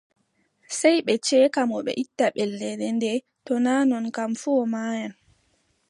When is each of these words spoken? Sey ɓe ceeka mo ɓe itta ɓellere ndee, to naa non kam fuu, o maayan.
Sey 0.77 0.97
ɓe 1.05 1.13
ceeka 1.25 1.61
mo 1.69 1.77
ɓe 1.85 1.91
itta 2.03 2.25
ɓellere 2.35 2.87
ndee, 2.97 3.17
to 3.45 3.53
naa 3.65 3.81
non 3.89 4.05
kam 4.15 4.31
fuu, 4.41 4.59
o 4.63 4.65
maayan. 4.73 5.13